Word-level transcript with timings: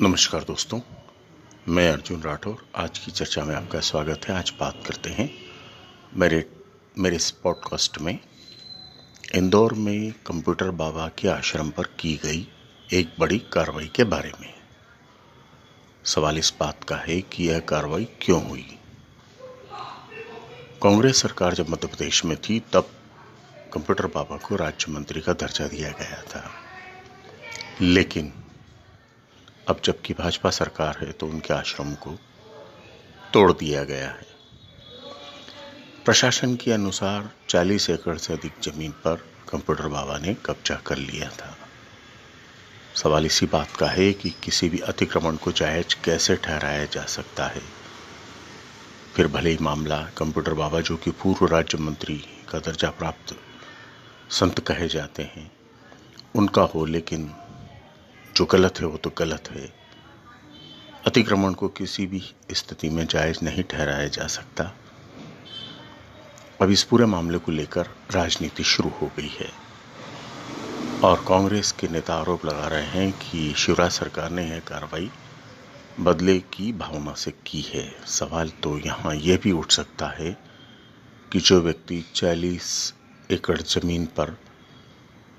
नमस्कार 0.00 0.44
दोस्तों, 0.44 0.80
मैं 1.68 1.92
अर्जुन 1.92 2.22
राठौर। 2.22 2.68
आज 2.76 2.98
की 2.98 3.10
चर्चा 3.10 3.44
में 3.44 3.56
आपका 3.56 3.80
स्वागत 3.80 4.20
है। 4.28 4.36
आज 4.36 4.52
बात 4.60 4.82
करते 4.86 5.10
हैं 5.10 5.34
मेरे 6.14 6.52
मेरे 6.98 7.16
इस 7.16 7.30
पॉडकास्ट 7.30 7.98
में। 7.98 8.18
इंदौर 9.34 9.74
में 9.74 10.12
कंप्यूटर 10.26 10.70
बाबा 10.70 11.08
के 11.08 11.28
आश्रम 11.28 11.70
पर 11.70 11.82
की 11.82 12.16
गई 12.16 12.48
एक 12.92 13.14
बड़ी 13.20 13.38
कार्रवाई 13.38 13.90
के 13.96 14.04
बारे 14.04 14.32
में। 14.40 14.54
सवाल 16.04 16.38
इस 16.38 16.54
बात 16.60 16.84
का 16.84 16.96
है 16.96 17.20
कि 17.20 17.48
यह 17.48 17.58
कार्रवाई 17.58 18.04
क्यों 18.04 18.48
हुई? 18.48 18.78
कांग्रेस 20.82 21.20
सरकार 21.20 21.54
जब 21.54 21.68
मध्य 21.68 21.86
प्रदेश 21.86 22.24
में 22.24 22.36
थी, 22.36 22.60
तब 22.72 22.90
कंप्यूटर 23.74 24.06
बाबा 24.06 24.36
को 24.36 24.56
राज्य 24.56 24.92
मंत्री 24.92 25.20
का 25.20 25.32
दर्जा 25.32 25.68
दिया 25.68 25.90
गया 25.90 26.22
था। 26.22 26.50
लेकिन 27.80 28.32
अब 29.68 29.80
जबकि 29.84 30.14
भाजपा 30.14 30.50
सरकार 30.50 30.98
है 31.00 31.12
तो 31.12 31.26
उनके 31.26 31.54
आश्रम 31.54 31.94
को 31.94 32.10
तोड़ 33.32 33.52
दिया 33.52 33.84
गया 33.84 34.08
है। 34.08 34.26
प्रशासन 36.04 36.56
के 36.56 36.72
अनुसार 36.72 37.30
40 37.48 37.90
एकड़ 37.90 38.16
से 38.18 38.32
अधिक 38.32 38.52
ज़मीन 38.62 38.90
पर 38.90 39.16
कंप्यूटर 39.48 39.86
बाबा 39.86 40.18
ने 40.18 40.34
कब्जा 40.34 40.74
कर 40.74 40.96
लिया 40.96 41.28
था। 41.28 41.56
सवाल 42.94 43.26
इसी 43.26 43.46
बात 43.46 43.76
का 43.76 43.88
है 43.88 44.12
कि 44.12 44.30
किसी 44.30 44.68
भी 44.68 44.78
अतिक्रमण 44.78 45.36
को 45.36 45.52
जायज़ 45.52 46.04
कैसे 46.04 46.36
ठहराया 46.36 46.84
जा 46.84 47.04
सकता 47.04 47.46
है? 47.46 47.62
फिर 49.14 49.26
भले 49.26 49.50
ही 49.50 49.58
मामला 49.60 50.08
कंप्यूटर 50.18 50.54
बाबा, 50.54 50.80
जो 50.80 50.96
कि 50.96 51.10
पूर्व 51.10 51.46
राज्य 51.46 51.78
मंत्री 51.78 52.24
का 52.48 52.58
दर्जा 52.58 52.90
प्राप्त 52.90 53.36
संत 54.30 54.60
कहे 54.60 54.88
जाते 54.88 55.22
हैं, 55.22 55.52
उनका 56.34 56.62
हो, 56.62 56.84
लेकिन 56.84 57.34
जो 58.38 58.44
गलत 58.44 58.80
है, 58.80 58.86
वो 58.86 58.96
तो 58.96 59.12
गलत 59.18 59.44
है। 59.50 59.72
अतिक्रमण 61.06 61.52
को 61.52 61.68
किसी 61.68 62.06
भी 62.06 62.34
स्थिति 62.52 62.88
में 62.88 63.06
जायज़ 63.06 63.38
नहीं 63.42 63.62
ठहराया 63.62 64.08
जा 64.08 64.26
सकता। 64.26 64.74
अब 66.62 66.70
इस 66.70 66.82
पूरे 66.82 67.06
मामले 67.06 67.38
को 67.38 67.52
लेकर 67.52 67.88
राजनीति 68.10 68.62
शुरू 68.62 68.90
हो 68.90 69.10
गई 69.16 69.36
है। 69.40 69.52
और 71.04 71.24
कांग्रेस 71.28 71.72
के 71.72 71.88
नेता 71.88 72.14
आरोप 72.14 72.44
लगा 72.44 72.66
रहे 72.68 72.86
हैं 72.86 73.12
कि 73.12 73.54
शिवराज 73.56 73.90
सरकार 73.90 74.30
ने 74.30 74.50
यह 74.50 74.60
कार्रवाई 74.60 75.10
बदले 76.00 76.38
की 76.38 76.72
भावना 76.72 77.14
से 77.14 77.30
की 77.30 77.60
है। 77.60 78.06
सवाल 78.06 78.48
तो 78.48 78.78
यहाँ 78.78 79.14
यह 79.14 79.38
भी 79.42 79.52
उठ 79.52 79.72
सकता 79.72 80.08
है 80.08 80.38
कि 81.32 81.40
जो 81.40 81.60
व्यक्ति 81.60 82.04
40 82.14 82.94
एकड़ 83.30 83.58
ज़मीन 83.58 84.06
पर 84.06 84.47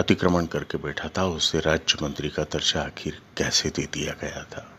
अतिक्रमण 0.00 0.46
करके 0.46 0.78
बैठा 0.78 1.08
था, 1.18 1.24
उसे 1.24 1.60
राज्य 1.60 1.98
मंत्री 2.02 2.28
का 2.28 2.42
दर्जा 2.42 2.82
आखिर 2.82 3.22
कैसे 3.38 3.70
दे 3.70 3.88
दिया 3.92 4.14
गया 4.20 4.44
था? 4.44 4.78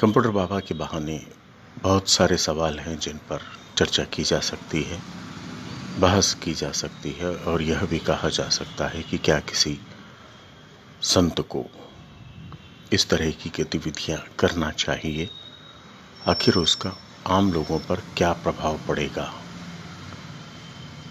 कंप्यूटर 0.00 0.30
बाबा 0.30 0.60
के 0.60 0.74
बहाने 0.74 1.26
बहुत 1.82 2.08
सारे 2.08 2.36
सवाल 2.36 2.78
हैं 2.78 2.98
जिन 2.98 3.16
पर 3.16 3.40
चर्चा 3.78 4.04
की 4.04 4.22
जा 4.22 4.40
सकती 4.40 4.82
है, 4.82 5.02
बहस 5.98 6.34
की 6.34 6.54
जा 6.54 6.72
सकती 6.72 7.12
है, 7.12 7.36
और 7.36 7.62
यह 7.62 7.86
भी 7.86 7.98
कहा 7.98 8.28
जा 8.28 8.48
सकता 8.48 8.86
है 8.86 9.02
कि 9.02 9.18
क्या 9.18 9.40
किसी 9.40 9.80
संत 11.02 11.40
को 11.40 11.66
इस 12.92 13.08
तरह 13.08 13.30
की 13.30 13.62
गतिविधियाँ 13.62 14.24
करना 14.38 14.70
चाहिए? 14.70 15.30
आखिर 16.26 16.54
उसका 16.54 16.92
आम 17.26 17.52
लोगों 17.52 17.78
पर 17.78 17.96
क्या 18.16 18.32
प्रभाव 18.32 18.80
पड़ेगा? 18.88 19.34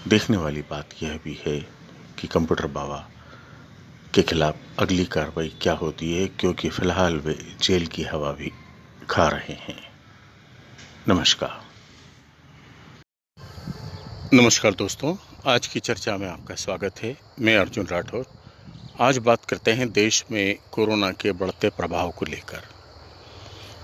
देखने 0.08 0.38
वाली 0.38 0.62
बात 0.62 0.90
यह 1.04 1.20
भी 1.24 1.42
है 1.48 1.79
कि 2.20 2.28
कंप्यूटर 2.28 2.68
बाबा 2.68 3.10
के 4.14 4.22
खिलाफ 4.22 4.56
अगली 4.80 5.06
कार्रवाई 5.06 5.54
क्या 5.62 5.74
होती 5.74 6.14
है, 6.14 6.28
क्योंकि 6.28 6.70
फ़िलहाल 6.70 7.18
वे 7.18 7.34
जेल 7.62 7.88
की 7.88 8.04
हवा 8.04 8.32
भी 8.32 8.52
खा 9.10 9.28
रहे 9.28 9.54
हैं। 9.54 9.80
नमस्कार। 11.08 11.62
नमस्कार 14.34 14.74
दोस्तों, 14.74 15.16
आज 15.46 15.68
की 15.68 15.80
चर्चा 15.80 16.18
में 16.18 16.28
आपका 16.28 16.56
स्वागत 16.56 17.02
है। 17.04 17.18
मैं 17.40 17.58
अर्जुन 17.58 17.86
राठौर। 17.86 18.26
आज 19.02 19.18
बात 19.18 19.46
करते 19.46 19.72
हैं 19.72 19.92
देश 19.92 20.26
में 20.32 20.60
कोरोना 20.72 21.12
के 21.12 21.32
बढ़ते 21.32 21.70
प्रभाव 21.70 22.12
को 22.12 22.26
लेकर। 22.26 22.62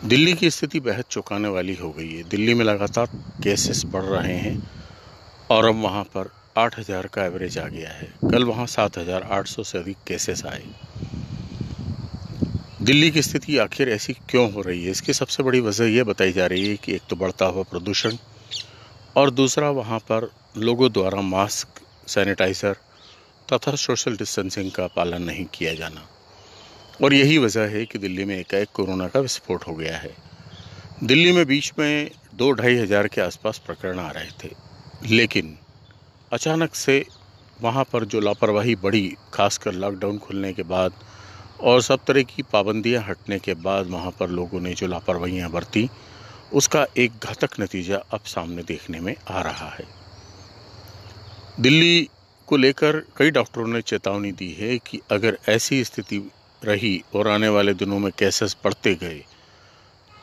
दिल्ली 0.05 0.33
की 0.33 0.49
स्थिति 0.49 0.79
बेहद 0.79 1.03
चौंकाने 1.09 1.47
वाली 1.47 1.75
हो 1.75 1.91
गई 1.91 2.11
है। 2.13 2.23
दिल्ली 2.23 2.53
में 2.53 2.65
लगातार 2.65 3.05
केसेस 3.43 3.85
बढ़ 3.85 4.03
रहे 4.03 4.37
हैं 4.37 4.71
और 5.51 5.65
अब 5.65 5.75
वहाँ 5.75 6.03
पर 6.03 6.44
आठ 6.55 6.77
हज़ार 6.79 7.07
का 7.07 7.23
एवरेज 7.25 7.57
आ 7.57 7.67
गया 7.67 7.89
है। 7.89 8.07
कल 8.31 8.43
वहाँ 8.43 8.65
सात 8.67 8.97
हज़ार 8.97 9.23
आठ 9.31 9.47
सौ 9.47 9.63
से 9.63 9.77
अधिक 9.77 9.97
केसेस 10.07 10.45
आए। 10.45 10.63
दिल्ली 12.81 13.09
की 13.11 13.21
स्थिति 13.21 13.57
आखिर 13.57 13.89
ऐसी 13.89 14.13
क्यों 14.29 14.51
हो 14.53 14.61
रही 14.61 14.83
है? 14.85 14.91
इसकी 14.91 15.13
सबसे 15.13 15.43
बड़ी 15.43 15.59
वजह 15.59 15.85
यह 15.85 16.03
बताई 16.03 16.31
जा 16.31 16.45
रही 16.45 16.67
है 16.69 16.75
कि 16.75 16.93
एक 16.95 17.01
तो 17.09 17.15
बढ़ता 17.15 17.45
हुआ 17.45 17.63
प्रदूषण 17.63 18.17
और 19.17 19.31
दूसरा 19.31 19.69
वहाँ 19.71 19.99
पर 20.01 20.29
लोगों 20.57 20.91
द्वारा 20.91 21.21
मास्क, 21.23 21.81
सैनिटाइज़र 22.07 22.75
तथा 23.49 23.75
सोशल 23.77 24.17
डिस्टेंसिंग 24.17 24.71
का 24.71 24.87
पालन 24.87 25.23
नहीं 25.23 25.45
किया 25.53 25.73
जाना। 25.73 26.07
और 27.03 27.13
यही 27.13 27.37
वजह 27.37 27.67
है 27.69 27.85
कि 27.85 27.99
दिल्ली 27.99 28.25
में 28.25 28.37
एकाएक 28.37 28.69
कोरोना 28.73 29.07
का 29.07 29.19
विस्फोट 29.19 29.67
हो 29.67 29.73
गया 29.75 29.97
है। 29.97 30.15
दिल्ली 31.03 31.31
में 31.31 31.45
बीच 31.45 31.71
में 31.79 32.11
दो 32.35 32.51
ढाई 32.51 32.75
हज़ार 32.75 33.07
के 33.07 33.21
आसपास 33.21 33.61
प्रकरण 33.65 33.99
आ 33.99 34.09
रहे 34.11 34.31
थे। 34.43 34.51
लेकिन 35.07 35.57
अचानक 36.35 36.73
से 36.75 37.05
वहाँ 37.59 37.83
पर 37.83 38.05
जो 38.05 38.19
लापरवाही 38.19 38.75
बढ़ी, 38.75 39.15
खासकर 39.33 39.73
लॉकडाउन 39.73 40.17
खुलने 40.17 40.51
के 40.53 40.63
बाद 40.63 40.93
और 41.61 41.81
सब 41.81 41.99
तरह 42.07 42.23
की 42.23 42.43
पाबंदियाँ 42.43 43.03
हटने 43.03 43.37
के 43.39 43.53
बाद 43.53 43.87
वहाँ 43.87 44.11
पर 44.11 44.29
लोगों 44.29 44.59
ने 44.59 44.73
जो 44.73 44.87
लापरवाहियाँ 44.87 45.49
बरती, 45.51 45.87
उसका 46.53 46.85
एक 46.97 47.11
घातक 47.23 47.59
नतीजा 47.59 47.97
अब 48.11 48.23
सामने 48.25 48.63
देखने 48.63 48.99
में 48.99 49.15
आ 49.29 49.41
रहा 49.41 49.69
है। 49.69 49.87
दिल्ली 51.59 52.09
को 52.47 52.57
लेकर 52.57 52.99
कई 53.17 53.31
डॉक्टरों 53.31 53.67
ने 53.67 53.81
चेतावनी 53.83 54.31
दी 54.33 54.51
है 54.53 54.77
कि 54.77 55.01
अगर 55.11 55.37
ऐसी 55.49 55.83
स्थिति 55.83 56.23
रही 56.61 57.03
और 57.15 57.27
आने 57.27 57.49
वाले 57.49 57.73
दिनों 57.73 57.99
में 57.99 58.11
केसेस 58.11 58.57
बढ़ते 58.63 58.95
गए 58.95 59.23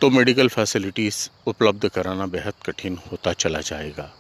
तो 0.00 0.10
मेडिकल 0.10 0.48
फैसिलिटीज़ 0.50 1.28
उपलब्ध 1.46 1.88
कराना 1.88 2.26
बेहद 2.26 2.54
कठिन 2.66 2.98
होता 3.10 3.32
चला 3.32 3.60
जाएगा। 3.60 4.12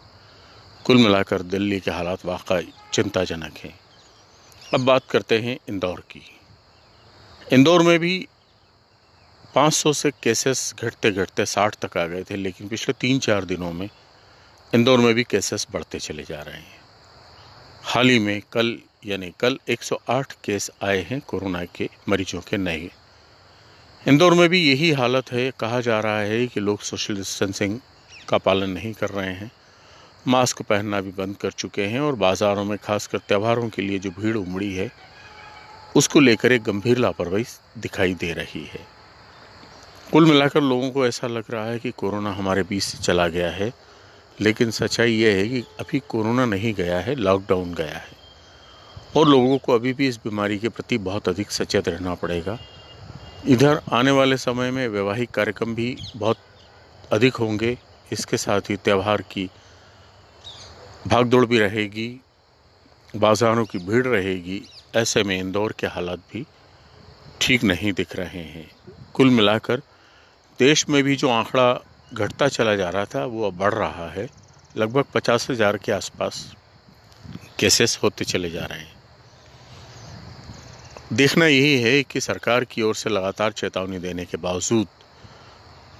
कुल 0.84 0.96
मिलाकर 0.96 1.42
दिल्ली 1.42 1.80
के 1.80 1.90
हालात 1.90 2.26
वाकई 2.26 2.72
चिंताजनक 2.92 3.58
हैं। 3.58 3.80
अब 4.74 4.80
बात 4.80 5.02
करते 5.10 5.38
हैं 5.38 5.58
इंदौर 5.68 6.00
की। 6.00 6.22
इंदौर 7.52 7.82
में 7.82 7.98
भी 7.98 8.28
500 9.54 9.92
से 9.92 10.10
केसेस 10.10 10.74
घटते 10.82 11.10
घटते 11.10 11.46
60 11.46 11.86
तक 11.86 11.98
आ 11.98 12.06
गए 12.06 12.24
थे, 12.24 12.36
लेकिन 12.36 12.68
पिछले 12.68 12.94
तीन 13.00 13.18
चार 13.18 13.44
दिनों 13.44 13.72
में 13.72 13.90
इंदौर 14.74 15.00
में 15.00 15.14
भी 15.14 15.22
केसेस 15.22 15.66
बढ़ते 15.72 15.98
चले 15.98 16.22
जा 16.22 16.42
रहे 16.42 16.56
हैं। 16.56 16.80
हाल 17.82 18.08
ही 18.08 18.18
में 18.18 18.42
कल, 18.52 18.78
यानी 19.06 19.32
कल 19.40 19.58
108 19.68 20.32
केस 20.32 20.70
आए 20.82 21.02
हैं 21.02 21.20
कोरोना 21.20 21.64
के 21.64 21.88
मरीजों 22.08 22.40
के 22.40 22.56
नए। 22.56 22.90
इंदौर 24.08 24.34
में 24.34 24.48
भी 24.48 24.70
यही 24.70 24.90
हालत 24.90 25.32
है। 25.32 25.52
कहा 25.60 25.80
जा 25.80 26.00
रहा 26.00 26.20
है 26.20 26.46
कि 26.46 26.60
लोग 26.60 26.80
सोशल 26.80 27.16
डिस्टेंसिंग 27.16 27.80
का 28.28 28.38
पालन 28.38 28.70
नहीं 28.70 28.92
कर 28.92 29.08
रहे 29.08 29.32
हैं। 29.32 29.50
मास्क 30.28 30.62
पहनना 30.62 31.00
भी 31.00 31.10
बंद 31.10 31.36
कर 31.36 31.50
चुके 31.50 31.84
हैं 31.84 32.00
और 32.00 32.14
बाज़ारों 32.16 32.64
में 32.64 32.76
खासकर 32.78 33.18
त्योहारों 33.18 33.68
के 33.68 33.82
लिए 33.82 33.98
जो 33.98 34.10
भीड़ 34.10 34.36
उमड़ी 34.36 34.72
है, 34.74 34.90
उसको 35.96 36.20
लेकर 36.20 36.52
एक 36.52 36.62
गंभीर 36.62 36.98
लापरवाही 36.98 37.44
दिखाई 37.78 38.14
दे 38.14 38.32
रही 38.32 38.64
है। 38.64 38.80
कुल 40.12 40.26
मिलाकर 40.26 40.60
लोगों 40.60 40.90
को 40.90 41.06
ऐसा 41.06 41.26
लग 41.26 41.44
रहा 41.50 41.64
है 41.64 41.78
कि 41.78 41.90
कोरोना 41.90 42.32
हमारे 42.32 42.62
बीच 42.62 42.82
से 42.82 42.98
चला 42.98 43.26
गया 43.28 43.50
है, 43.50 43.72
लेकिन 44.38 44.70
सच्चाई 44.70 45.12
यह 45.12 45.36
है 45.36 45.48
कि 45.48 45.62
अभी 45.80 45.98
कोरोना 46.08 46.44
नहीं 46.44 46.74
गया 46.74 46.98
है, 47.00 47.14
लॉकडाउन 47.14 47.72
गया 47.74 47.96
है। 47.96 48.20
और 49.16 49.28
लोगों 49.28 49.58
को 49.58 49.74
अभी 49.74 49.92
भी 49.92 50.08
इस 50.08 50.16
बीमारी 50.16 50.58
के 50.58 50.68
प्रति 50.68 50.98
बहुत 50.98 51.28
अधिक 51.28 51.50
सचेत 51.50 51.88
रहना 51.88 52.14
पड़ेगा। 52.14 52.58
इधर 53.46 53.80
आने 53.92 54.10
वाले 54.10 54.36
समय 54.36 54.70
में 54.70 54.86
वैवाहिक 54.88 55.30
कार्यक्रम 55.30 55.74
भी 55.74 55.96
बहुत 56.16 56.38
अधिक 57.12 57.36
होंगे, 57.36 57.76
इसके 58.12 58.36
साथ 58.36 58.70
ही 58.70 58.76
त्यौहार 58.76 59.22
की 59.22 59.48
भागदौड़ 61.06 61.44
भी 61.46 61.58
रहेगी, 61.58 62.20
बाज़ारों 63.14 63.64
की 63.64 63.78
भीड़ 63.78 64.06
रहेगी, 64.06 64.62
ऐसे 64.96 65.22
में 65.22 65.38
इंदौर 65.38 65.74
के 65.80 65.86
हालात 65.86 66.18
भी 66.32 66.44
ठीक 67.40 67.64
नहीं 67.64 67.92
दिख 67.92 68.16
रहे 68.16 68.42
हैं। 68.44 68.70
कुल 69.14 69.30
मिलाकर 69.30 69.82
देश 70.58 70.88
में 70.88 71.02
भी 71.02 71.16
जो 71.16 71.28
आंकड़ा 71.28 71.72
घटता 72.14 72.48
चला 72.48 72.74
जा 72.76 72.88
रहा 72.90 73.04
था, 73.04 73.24
वो 73.24 73.46
अब 73.46 73.56
बढ़ 73.58 73.74
रहा 73.74 74.08
है। 74.10 74.28
लगभग 74.76 75.04
पचास 75.14 75.50
हज़ार 75.50 75.76
के 75.76 75.92
आसपास 75.92 76.54
केसेस 77.58 77.98
होते 78.02 78.24
चले 78.24 78.50
जा 78.50 78.64
रहे 78.64 78.78
हैं। 78.78 79.00
देखना 81.12 81.46
यही 81.46 81.80
है 81.80 82.02
कि 82.02 82.20
सरकार 82.20 82.64
की 82.64 82.82
ओर 82.82 82.94
से 82.94 83.10
लगातार 83.10 83.52
चेतावनी 83.52 83.98
देने 83.98 84.24
के 84.24 84.36
बावजूद 84.36 84.86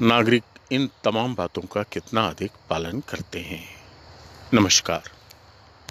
नागरिक 0.02 0.44
इन 0.72 0.88
तमाम 1.04 1.34
बातों 1.34 1.62
का 1.62 1.82
कितना 1.82 2.26
अधिक 2.26 2.50
पालन 2.70 3.00
करते 3.00 3.40
हैं। 3.40 3.81
नमस्कार। 4.52 5.21